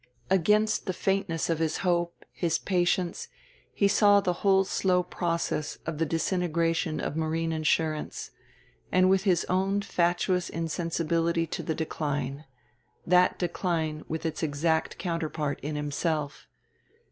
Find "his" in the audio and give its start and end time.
1.59-1.77, 2.31-2.57, 9.29-9.45